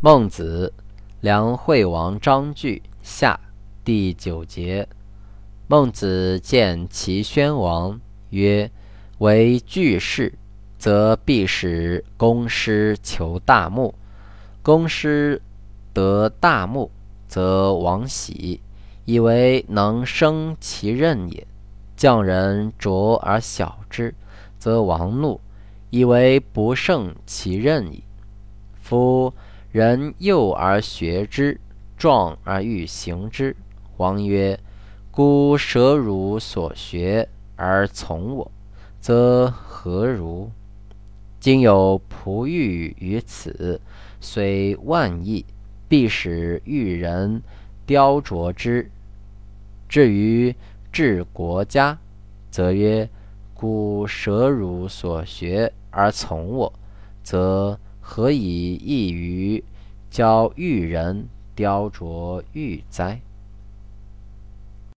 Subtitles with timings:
[0.00, 0.72] 孟子，
[1.22, 3.40] 梁惠王章句下
[3.82, 4.86] 第九节。
[5.66, 8.00] 孟子见齐宣王
[8.30, 8.70] 曰
[9.18, 10.32] ：“为巨士，
[10.78, 13.92] 则必使公师求大木；
[14.62, 15.42] 公师
[15.92, 16.92] 得大木，
[17.26, 18.60] 则王喜，
[19.04, 21.44] 以为能生其任也。
[21.96, 24.14] 匠人拙而小之，
[24.60, 25.40] 则王怒，
[25.90, 28.04] 以为不胜其任矣。
[28.80, 29.34] 夫
[29.70, 31.60] 人幼而学之，
[31.98, 33.54] 壮而欲行之。
[33.98, 34.58] 王曰
[35.12, 38.50] ：“孤舍汝所学而从我，
[38.98, 40.50] 则何如？
[41.38, 43.78] 今有璞玉于此，
[44.22, 45.44] 虽万亿，
[45.86, 47.42] 必使玉人
[47.84, 48.90] 雕琢之。
[49.86, 50.54] 至于
[50.90, 51.98] 治国家，
[52.50, 53.06] 则曰：
[53.52, 56.72] 孤舍汝所学而从我，
[57.22, 57.78] 则。”
[58.10, 59.47] 何以异于
[60.10, 63.20] 教育人雕琢玉哉？